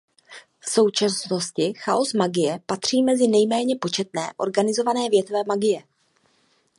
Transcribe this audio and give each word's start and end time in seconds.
V 0.59 0.69
současnosti 0.69 1.73
chaos 1.77 2.13
magie 2.13 2.59
patří 2.65 3.03
mezi 3.03 3.27
nejméně 3.27 3.75
početné 3.75 4.31
organizované 4.37 5.09
větve 5.09 5.37
magie. 5.47 5.83